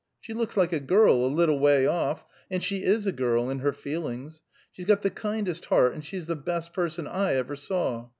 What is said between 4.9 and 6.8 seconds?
the kindest heart, and she's the best